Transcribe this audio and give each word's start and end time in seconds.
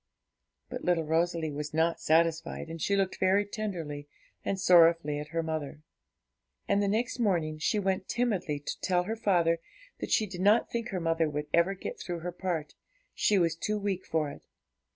But 0.67 0.83
little 0.83 1.03
Rosalie 1.03 1.51
was 1.51 1.75
not 1.75 2.01
satisfied, 2.01 2.73
she 2.81 2.95
looked 2.95 3.19
very 3.19 3.45
tenderly 3.45 4.07
and 4.43 4.59
sorrowfully 4.59 5.19
at 5.19 5.27
her 5.27 5.43
mother; 5.43 5.83
and 6.67 6.81
the 6.81 6.87
next 6.87 7.19
morning 7.19 7.59
she 7.59 7.77
went 7.77 8.07
timidly 8.09 8.57
to 8.61 8.81
tell 8.81 9.03
her 9.03 9.15
father 9.15 9.59
that 9.99 10.09
she 10.09 10.25
did 10.25 10.41
not 10.41 10.71
think 10.71 10.89
her 10.89 10.99
mother 10.99 11.29
would 11.29 11.45
ever 11.53 11.75
get 11.75 11.99
through 11.99 12.21
her 12.21 12.31
part, 12.31 12.73
she 13.13 13.37
was 13.37 13.55
too 13.55 13.77
weak 13.77 14.03
for 14.03 14.31
it. 14.31 14.41